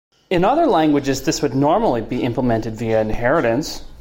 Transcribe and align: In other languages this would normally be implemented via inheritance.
In 0.31 0.43
other 0.43 0.65
languages 0.65 1.21
this 1.21 1.43
would 1.43 1.53
normally 1.53 2.01
be 2.01 2.23
implemented 2.23 2.75
via 2.75 2.99
inheritance. 3.01 3.83